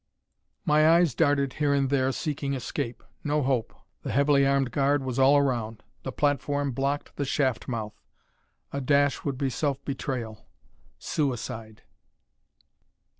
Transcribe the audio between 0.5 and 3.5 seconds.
My eyes darted here and there, seeking escape. No